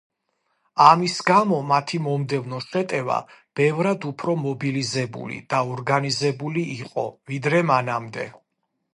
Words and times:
ამის 0.83 1.15
გამო, 1.25 1.57
მათი 1.71 1.97
მომდევნო 2.05 2.61
შეტევა 2.67 3.17
ბევრად 3.59 4.07
უფრო 4.11 4.35
მობილიზებული 4.45 5.37
და 5.55 5.59
ორგანიზებული 5.75 6.63
იყო, 6.77 7.05
ვიდრე 7.33 7.61
მანამდე. 7.73 8.27